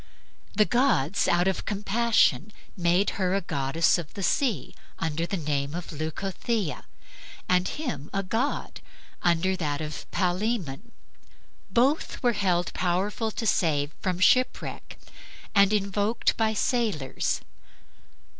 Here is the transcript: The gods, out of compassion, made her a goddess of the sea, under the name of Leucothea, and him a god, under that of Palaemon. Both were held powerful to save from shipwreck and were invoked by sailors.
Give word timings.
The 0.55 0.65
gods, 0.65 1.27
out 1.27 1.47
of 1.47 1.65
compassion, 1.65 2.51
made 2.75 3.11
her 3.21 3.35
a 3.35 3.41
goddess 3.41 3.99
of 3.99 4.15
the 4.15 4.23
sea, 4.23 4.73
under 4.97 5.27
the 5.27 5.37
name 5.37 5.75
of 5.75 5.91
Leucothea, 5.91 6.85
and 7.47 7.67
him 7.67 8.09
a 8.11 8.23
god, 8.23 8.81
under 9.21 9.55
that 9.55 9.79
of 9.79 10.09
Palaemon. 10.09 10.91
Both 11.69 12.23
were 12.23 12.33
held 12.33 12.73
powerful 12.73 13.29
to 13.29 13.45
save 13.45 13.91
from 14.01 14.17
shipwreck 14.19 14.97
and 15.53 15.69
were 15.71 15.77
invoked 15.77 16.35
by 16.35 16.55
sailors. 16.55 17.41